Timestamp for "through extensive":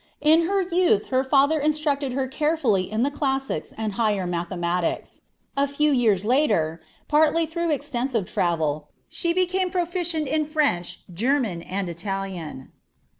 7.45-8.25